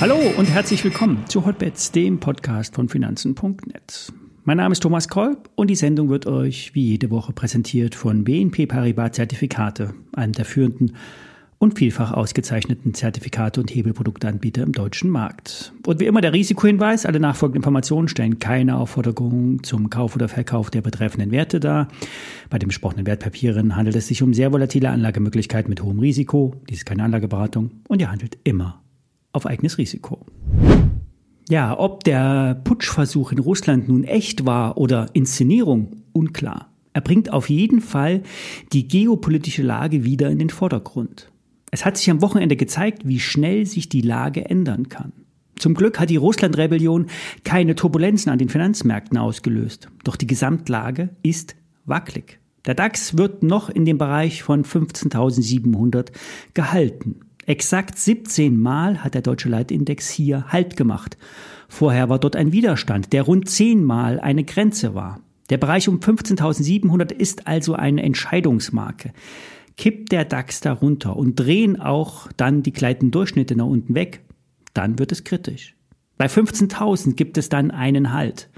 Hallo 0.00 0.16
und 0.36 0.46
herzlich 0.46 0.82
willkommen 0.82 1.24
zu 1.28 1.46
Hotbets, 1.46 1.92
dem 1.92 2.18
Podcast 2.18 2.74
von 2.74 2.88
Finanzen.net. 2.88 4.12
Mein 4.42 4.56
Name 4.56 4.72
ist 4.72 4.82
Thomas 4.82 5.08
Kolb 5.08 5.48
und 5.54 5.68
die 5.68 5.76
Sendung 5.76 6.08
wird 6.08 6.26
euch 6.26 6.74
wie 6.74 6.88
jede 6.88 7.10
Woche 7.10 7.32
präsentiert 7.32 7.94
von 7.94 8.24
BNP 8.24 8.66
Paribas 8.66 9.12
Zertifikate, 9.12 9.94
einem 10.12 10.32
der 10.32 10.44
führenden 10.44 10.96
und 11.62 11.78
vielfach 11.78 12.10
ausgezeichneten 12.10 12.92
Zertifikate 12.92 13.60
und 13.60 13.72
Hebelprodukteanbieter 13.72 14.64
im 14.64 14.72
deutschen 14.72 15.08
Markt. 15.10 15.72
Und 15.86 16.00
wie 16.00 16.06
immer 16.06 16.20
der 16.20 16.32
Risikohinweis, 16.32 17.06
alle 17.06 17.20
nachfolgenden 17.20 17.60
Informationen 17.60 18.08
stellen 18.08 18.40
keine 18.40 18.78
Aufforderung 18.78 19.62
zum 19.62 19.88
Kauf 19.88 20.16
oder 20.16 20.28
Verkauf 20.28 20.70
der 20.70 20.80
betreffenden 20.80 21.30
Werte 21.30 21.60
dar. 21.60 21.86
Bei 22.50 22.58
den 22.58 22.66
besprochenen 22.66 23.06
Wertpapieren 23.06 23.76
handelt 23.76 23.94
es 23.94 24.08
sich 24.08 24.24
um 24.24 24.34
sehr 24.34 24.52
volatile 24.52 24.90
Anlagemöglichkeiten 24.90 25.70
mit 25.70 25.84
hohem 25.84 26.00
Risiko. 26.00 26.52
Dies 26.68 26.78
ist 26.78 26.84
keine 26.84 27.04
Anlageberatung 27.04 27.70
und 27.86 28.00
ihr 28.00 28.10
handelt 28.10 28.38
immer 28.42 28.82
auf 29.32 29.46
eigenes 29.46 29.78
Risiko. 29.78 30.26
Ja, 31.48 31.78
ob 31.78 32.02
der 32.02 32.60
Putschversuch 32.64 33.30
in 33.30 33.38
Russland 33.38 33.88
nun 33.88 34.02
echt 34.02 34.46
war 34.46 34.78
oder 34.78 35.10
Inszenierung, 35.12 36.02
unklar. 36.12 36.72
Er 36.92 37.02
bringt 37.02 37.32
auf 37.32 37.48
jeden 37.48 37.80
Fall 37.80 38.24
die 38.72 38.88
geopolitische 38.88 39.62
Lage 39.62 40.02
wieder 40.02 40.28
in 40.28 40.40
den 40.40 40.50
Vordergrund. 40.50 41.31
Es 41.74 41.86
hat 41.86 41.96
sich 41.96 42.10
am 42.10 42.20
Wochenende 42.20 42.54
gezeigt, 42.54 43.08
wie 43.08 43.18
schnell 43.18 43.64
sich 43.64 43.88
die 43.88 44.02
Lage 44.02 44.44
ändern 44.44 44.90
kann. 44.90 45.12
Zum 45.56 45.72
Glück 45.72 45.98
hat 45.98 46.10
die 46.10 46.16
Russland-Rebellion 46.16 47.06
keine 47.44 47.74
Turbulenzen 47.74 48.30
an 48.30 48.38
den 48.38 48.50
Finanzmärkten 48.50 49.16
ausgelöst. 49.16 49.88
Doch 50.04 50.16
die 50.16 50.26
Gesamtlage 50.26 51.08
ist 51.22 51.56
wackelig. 51.86 52.40
Der 52.66 52.74
DAX 52.74 53.16
wird 53.16 53.42
noch 53.42 53.70
in 53.70 53.86
dem 53.86 53.96
Bereich 53.96 54.42
von 54.42 54.64
15.700 54.64 56.12
gehalten. 56.52 57.20
Exakt 57.46 57.98
17 57.98 58.60
Mal 58.60 59.02
hat 59.02 59.14
der 59.14 59.22
deutsche 59.22 59.48
Leitindex 59.48 60.10
hier 60.10 60.44
Halt 60.48 60.76
gemacht. 60.76 61.16
Vorher 61.68 62.10
war 62.10 62.18
dort 62.18 62.36
ein 62.36 62.52
Widerstand, 62.52 63.14
der 63.14 63.22
rund 63.22 63.48
10 63.48 63.82
Mal 63.82 64.20
eine 64.20 64.44
Grenze 64.44 64.94
war. 64.94 65.20
Der 65.48 65.56
Bereich 65.56 65.88
um 65.88 66.00
15.700 66.00 67.12
ist 67.12 67.46
also 67.46 67.74
eine 67.74 68.02
Entscheidungsmarke. 68.02 69.12
Kippt 69.76 70.12
der 70.12 70.24
DAX 70.24 70.60
darunter 70.60 71.16
und 71.16 71.36
drehen 71.36 71.80
auch 71.80 72.28
dann 72.36 72.62
die 72.62 72.72
gleitenden 72.72 73.10
Durchschnitte 73.10 73.56
nach 73.56 73.66
unten 73.66 73.94
weg, 73.94 74.20
dann 74.74 74.98
wird 74.98 75.12
es 75.12 75.24
kritisch. 75.24 75.74
Bei 76.18 76.26
15.000 76.26 77.14
gibt 77.14 77.38
es 77.38 77.48
dann 77.48 77.70
einen 77.70 78.12
Halt. 78.12 78.48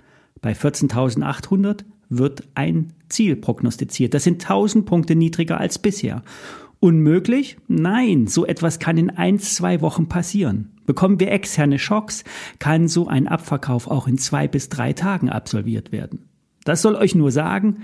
Bei 0.40 0.52
14.800 0.52 1.84
wird 2.08 2.42
ein 2.54 2.92
Ziel 3.08 3.36
prognostiziert. 3.36 4.14
Das 4.14 4.24
sind 4.24 4.42
1000 4.42 4.84
Punkte 4.84 5.14
niedriger 5.14 5.58
als 5.58 5.78
bisher. 5.78 6.22
Unmöglich? 6.80 7.56
Nein, 7.66 8.26
so 8.26 8.44
etwas 8.44 8.78
kann 8.78 8.98
in 8.98 9.10
ein, 9.10 9.38
zwei 9.38 9.80
Wochen 9.80 10.08
passieren. 10.08 10.72
Bekommen 10.84 11.18
wir 11.18 11.32
externe 11.32 11.78
Schocks, 11.78 12.24
kann 12.58 12.88
so 12.88 13.08
ein 13.08 13.26
Abverkauf 13.26 13.86
auch 13.86 14.06
in 14.06 14.18
zwei 14.18 14.48
bis 14.48 14.68
drei 14.68 14.92
Tagen 14.92 15.30
absolviert 15.30 15.92
werden. 15.92 16.28
Das 16.64 16.82
soll 16.82 16.96
euch 16.96 17.14
nur 17.14 17.30
sagen, 17.30 17.78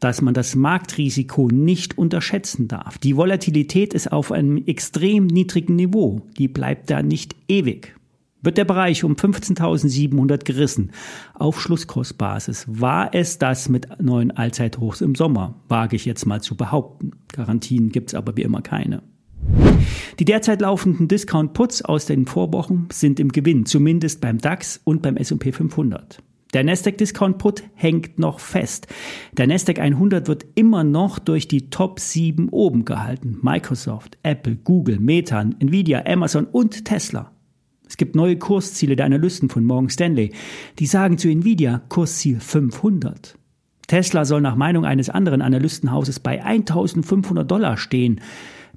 dass 0.00 0.20
man 0.20 0.34
das 0.34 0.54
Marktrisiko 0.56 1.48
nicht 1.48 1.96
unterschätzen 1.96 2.68
darf. 2.68 2.98
Die 2.98 3.16
Volatilität 3.16 3.94
ist 3.94 4.12
auf 4.12 4.32
einem 4.32 4.58
extrem 4.66 5.26
niedrigen 5.26 5.76
Niveau. 5.76 6.22
Die 6.36 6.48
bleibt 6.48 6.90
da 6.90 7.02
nicht 7.02 7.36
ewig. 7.48 7.94
Wird 8.42 8.58
der 8.58 8.66
Bereich 8.66 9.04
um 9.04 9.14
15.700 9.14 10.44
gerissen 10.44 10.90
auf 11.32 11.58
Schlusskursbasis, 11.62 12.66
war 12.68 13.14
es 13.14 13.38
das 13.38 13.70
mit 13.70 14.02
neuen 14.02 14.32
Allzeithochs 14.32 15.00
im 15.00 15.14
Sommer, 15.14 15.62
wage 15.68 15.96
ich 15.96 16.04
jetzt 16.04 16.26
mal 16.26 16.42
zu 16.42 16.54
behaupten. 16.54 17.12
Garantien 17.32 17.88
gibt's 17.88 18.14
aber 18.14 18.36
wie 18.36 18.42
immer 18.42 18.60
keine. 18.60 19.02
Die 20.18 20.26
derzeit 20.26 20.60
laufenden 20.60 21.08
Discount-Puts 21.08 21.82
aus 21.86 22.04
den 22.04 22.26
Vorwochen 22.26 22.88
sind 22.92 23.18
im 23.18 23.30
Gewinn, 23.30 23.64
zumindest 23.64 24.20
beim 24.20 24.36
DAX 24.38 24.78
und 24.84 25.00
beim 25.00 25.16
S&P 25.16 25.50
500. 25.50 26.22
Der 26.54 26.62
Nasdaq 26.62 26.98
Discount 26.98 27.38
Put 27.38 27.64
hängt 27.74 28.20
noch 28.20 28.38
fest. 28.38 28.86
Der 29.32 29.48
Nasdaq 29.48 29.80
100 29.80 30.28
wird 30.28 30.46
immer 30.54 30.84
noch 30.84 31.18
durch 31.18 31.48
die 31.48 31.68
Top 31.68 31.98
7 31.98 32.48
oben 32.48 32.84
gehalten. 32.84 33.38
Microsoft, 33.42 34.18
Apple, 34.22 34.54
Google, 34.54 35.00
Meta, 35.00 35.40
Nvidia, 35.40 36.04
Amazon 36.06 36.44
und 36.44 36.84
Tesla. 36.84 37.32
Es 37.88 37.96
gibt 37.96 38.14
neue 38.14 38.38
Kursziele 38.38 38.94
der 38.94 39.06
Analysten 39.06 39.48
von 39.48 39.64
Morgan 39.64 39.90
Stanley. 39.90 40.32
Die 40.78 40.86
sagen 40.86 41.18
zu 41.18 41.28
Nvidia 41.28 41.82
Kursziel 41.88 42.38
500. 42.38 43.36
Tesla 43.88 44.24
soll 44.24 44.40
nach 44.40 44.54
Meinung 44.54 44.84
eines 44.84 45.10
anderen 45.10 45.42
Analystenhauses 45.42 46.20
bei 46.20 46.40
1500 46.40 47.50
Dollar 47.50 47.76
stehen 47.76 48.20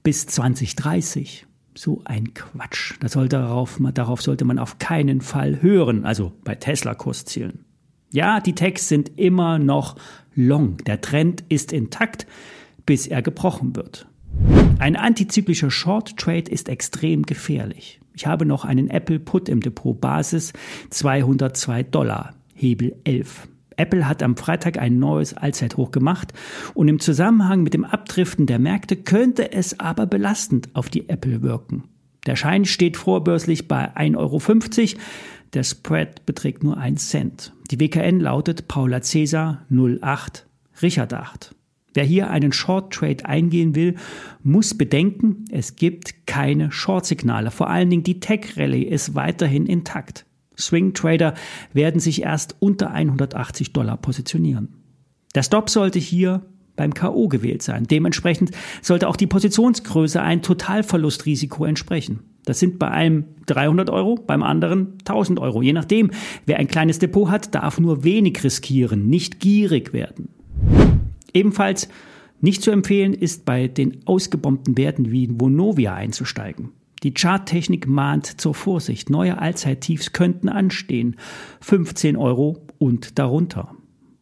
bis 0.01 0.25
2030. 0.25 1.45
So 1.75 2.01
ein 2.05 2.33
Quatsch. 2.33 2.95
Das 3.01 3.11
sollte 3.11 3.37
darauf, 3.37 3.79
darauf 3.93 4.23
sollte 4.23 4.45
man 4.45 4.57
auf 4.57 4.79
keinen 4.79 5.21
Fall 5.21 5.61
hören, 5.61 6.05
also 6.05 6.33
bei 6.43 6.55
Tesla-Kurszielen. 6.55 7.66
Ja, 8.11 8.39
die 8.39 8.55
Techs 8.55 8.87
sind 8.87 9.19
immer 9.19 9.59
noch 9.59 9.95
long. 10.33 10.77
Der 10.85 11.01
Trend 11.01 11.43
ist 11.49 11.73
intakt, 11.73 12.25
bis 12.85 13.05
er 13.07 13.21
gebrochen 13.21 13.75
wird. 13.75 14.07
Ein 14.79 14.95
antizyklischer 14.95 15.71
Short 15.71 16.17
Trade 16.17 16.49
ist 16.49 16.69
extrem 16.69 17.23
gefährlich. 17.23 17.99
Ich 18.13 18.25
habe 18.25 18.45
noch 18.45 18.63
einen 18.63 18.89
Apple 18.89 19.19
Put 19.19 19.49
im 19.49 19.61
Depot 19.61 19.99
Basis 19.99 20.53
202 20.89 21.83
Dollar, 21.83 22.33
Hebel 22.53 22.95
11. 23.03 23.47
Apple 23.75 24.07
hat 24.07 24.23
am 24.23 24.37
Freitag 24.37 24.79
ein 24.79 24.99
neues 24.99 25.35
Allzeithoch 25.35 25.91
gemacht 25.91 26.33
und 26.73 26.87
im 26.87 26.99
Zusammenhang 26.99 27.61
mit 27.61 27.73
dem 27.73 27.85
Abdriften 27.85 28.47
der 28.47 28.57
Märkte 28.57 28.95
könnte 28.95 29.51
es 29.51 29.79
aber 29.79 30.07
belastend 30.07 30.69
auf 30.73 30.89
die 30.89 31.09
Apple 31.09 31.43
wirken. 31.43 31.83
Der 32.25 32.35
Schein 32.35 32.65
steht 32.65 32.97
vorbörslich 32.97 33.67
bei 33.67 33.95
1,50 33.95 34.17
Euro. 34.17 35.01
Der 35.53 35.63
Spread 35.63 36.25
beträgt 36.25 36.63
nur 36.63 36.77
1 36.77 37.09
Cent. 37.09 37.53
Die 37.71 37.79
WKN 37.79 38.19
lautet 38.19 38.67
Paula 38.67 39.01
Cäsar 39.01 39.65
08 39.69 40.45
Richard 40.81 41.13
8. 41.13 41.55
Wer 41.93 42.03
hier 42.03 42.29
einen 42.29 42.51
Short 42.51 42.93
Trade 42.93 43.25
eingehen 43.25 43.73
will, 43.73 43.95
muss 44.43 44.77
bedenken, 44.77 45.45
es 45.49 45.75
gibt 45.75 46.27
keine 46.27 46.71
Short-Signale. 46.71 47.49
Vor 47.49 47.69
allen 47.69 47.89
Dingen 47.89 48.03
die 48.03 48.19
Tech 48.19 48.55
Rally 48.57 48.83
ist 48.83 49.15
weiterhin 49.15 49.65
intakt. 49.65 50.25
Swing 50.59 50.93
Trader 50.93 51.33
werden 51.73 51.99
sich 51.99 52.21
erst 52.21 52.55
unter 52.59 52.91
180 52.91 53.73
Dollar 53.73 53.97
positionieren. 53.97 54.75
Der 55.33 55.43
Stop 55.43 55.69
sollte 55.69 55.99
hier 55.99 56.45
beim 56.75 56.93
KO 56.93 57.27
gewählt 57.27 57.63
sein. 57.63 57.85
Dementsprechend 57.85 58.51
sollte 58.81 59.07
auch 59.07 59.15
die 59.15 59.27
Positionsgröße 59.27 60.21
ein 60.21 60.41
Totalverlustrisiko 60.41 61.65
entsprechen. 61.65 62.19
Das 62.47 62.59
sind 62.59 62.79
bei 62.79 62.89
einem 62.89 63.25
300 63.47 63.89
Euro, 63.89 64.15
beim 64.15 64.41
anderen 64.41 64.93
1000 64.99 65.37
Euro. 65.39 65.61
Je 65.61 65.73
nachdem, 65.73 66.11
wer 66.45 66.57
ein 66.57 66.69
kleines 66.69 66.97
Depot 66.97 67.29
hat, 67.29 67.53
darf 67.53 67.77
nur 67.77 68.05
wenig 68.05 68.41
riskieren, 68.41 69.07
nicht 69.07 69.41
gierig 69.41 69.91
werden. 69.91 70.29
Ebenfalls 71.33 71.89
nicht 72.39 72.61
zu 72.61 72.71
empfehlen 72.71 73.13
ist 73.13 73.43
bei 73.43 73.67
den 73.67 73.97
ausgebombten 74.05 74.77
Werten 74.77 75.11
wie 75.11 75.29
Vonovia 75.29 75.93
einzusteigen. 75.93 76.69
Die 77.03 77.13
Charttechnik 77.13 77.85
mahnt 77.85 78.39
zur 78.39 78.53
Vorsicht. 78.53 79.09
Neue 79.09 79.39
Allzeittiefs 79.39 80.13
könnten 80.13 80.47
anstehen. 80.47 81.17
15 81.59 82.15
Euro 82.15 82.63
und 82.77 83.19
darunter. 83.19 83.75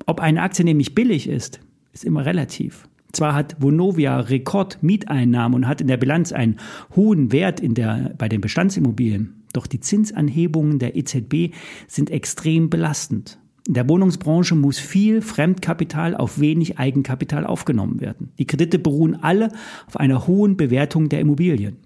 Ob 0.08 0.20
eine 0.20 0.42
Aktie 0.42 0.66
nämlich 0.66 0.96
billig 0.96 1.30
ist, 1.30 1.60
ist 1.94 2.04
immer 2.04 2.26
relativ. 2.26 2.88
Zwar 3.16 3.34
hat 3.34 3.56
Vonovia 3.60 4.20
Rekordmieteinnahmen 4.20 5.56
und 5.56 5.68
hat 5.70 5.80
in 5.80 5.88
der 5.88 5.96
Bilanz 5.96 6.34
einen 6.34 6.58
hohen 6.98 7.32
Wert 7.32 7.62
in 7.62 7.74
der, 7.74 8.14
bei 8.18 8.28
den 8.28 8.42
Bestandsimmobilien. 8.42 9.46
Doch 9.54 9.68
die 9.68 9.80
Zinsanhebungen 9.80 10.80
der 10.80 10.98
EZB 10.98 11.56
sind 11.88 12.10
extrem 12.10 12.70
belastend. 12.70 13.40
In 13.70 13.74
der 13.74 13.88
Wohnungsbranche 13.88 14.56
muss 14.56 14.80
viel 14.80 15.22
Fremdkapital 15.22 16.14
auf 16.14 16.42
wenig 16.42 16.78
Eigenkapital 16.78 17.46
aufgenommen 17.46 18.02
werden. 18.02 18.34
Die 18.38 18.46
Kredite 18.46 18.80
beruhen 18.80 19.16
alle 19.16 19.50
auf 19.88 19.96
einer 19.96 20.28
hohen 20.28 20.58
Bewertung 20.58 21.08
der 21.08 21.22
Immobilien. 21.22 21.78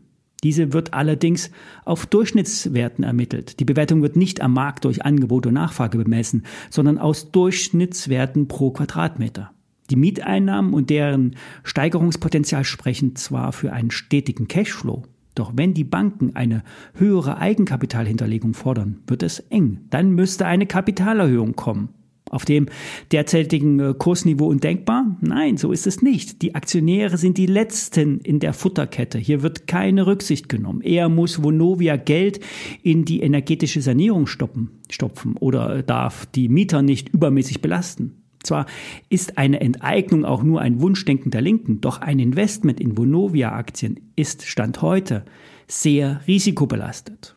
Diese 0.43 0.73
wird 0.73 0.95
allerdings 0.95 1.51
auf 1.85 2.07
Durchschnittswerten 2.07 3.03
ermittelt. 3.03 3.59
Die 3.59 3.65
Bewertung 3.65 4.01
wird 4.01 4.15
nicht 4.15 4.41
am 4.41 4.53
Markt 4.53 4.85
durch 4.85 5.05
Angebot 5.05 5.45
und 5.45 5.53
Nachfrage 5.53 5.99
bemessen, 5.99 6.43
sondern 6.71 6.97
aus 6.97 7.31
Durchschnittswerten 7.31 8.47
pro 8.47 8.71
Quadratmeter. 8.71 9.51
Die 9.89 9.95
Mieteinnahmen 9.95 10.73
und 10.73 10.89
deren 10.89 11.35
Steigerungspotenzial 11.63 12.63
sprechen 12.63 13.15
zwar 13.15 13.51
für 13.51 13.73
einen 13.73 13.91
stetigen 13.91 14.47
Cashflow, 14.47 15.03
doch 15.35 15.53
wenn 15.55 15.73
die 15.73 15.83
Banken 15.83 16.35
eine 16.35 16.63
höhere 16.95 17.37
Eigenkapitalhinterlegung 17.37 18.53
fordern, 18.53 18.99
wird 19.07 19.23
es 19.23 19.39
eng. 19.39 19.81
Dann 19.89 20.11
müsste 20.11 20.45
eine 20.45 20.65
Kapitalerhöhung 20.65 21.55
kommen. 21.55 21.89
Auf 22.29 22.45
dem 22.45 22.67
derzeitigen 23.11 23.79
äh, 23.79 23.93
Kursniveau 23.97 24.47
undenkbar? 24.47 25.17
Nein, 25.21 25.57
so 25.57 25.71
ist 25.71 25.87
es 25.87 26.01
nicht. 26.01 26.41
Die 26.41 26.55
Aktionäre 26.55 27.17
sind 27.17 27.37
die 27.37 27.47
Letzten 27.47 28.19
in 28.19 28.39
der 28.39 28.53
Futterkette. 28.53 29.17
Hier 29.17 29.41
wird 29.41 29.65
keine 29.65 30.05
Rücksicht 30.05 30.47
genommen. 30.47 30.81
Eher 30.81 31.09
muss 31.09 31.43
Vonovia 31.43 31.95
Geld 31.95 32.39
in 32.83 33.05
die 33.05 33.21
energetische 33.21 33.81
Sanierung 33.81 34.27
stoppen, 34.27 34.81
stopfen 34.89 35.37
oder 35.37 35.81
darf 35.81 36.27
die 36.27 36.49
Mieter 36.49 36.81
nicht 36.81 37.09
übermäßig 37.09 37.61
belasten. 37.61 38.28
Zwar 38.43 38.65
ist 39.09 39.37
eine 39.37 39.59
Enteignung 39.59 40.25
auch 40.25 40.43
nur 40.43 40.61
ein 40.61 40.81
Wunschdenken 40.81 41.31
der 41.31 41.41
Linken, 41.41 41.81
doch 41.81 42.01
ein 42.01 42.19
Investment 42.19 42.79
in 42.79 42.97
Vonovia-Aktien 42.97 43.99
ist 44.15 44.45
Stand 44.45 44.81
heute 44.81 45.25
sehr 45.67 46.21
risikobelastet. 46.27 47.35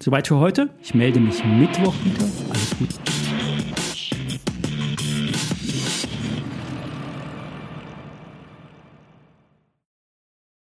Soweit 0.00 0.26
für 0.26 0.38
heute. 0.38 0.70
Ich 0.82 0.94
melde 0.94 1.20
mich 1.20 1.44
Mittwoch 1.44 1.94
wieder. 2.04 2.24
Alles 2.50 2.76
Gute. 2.78 3.21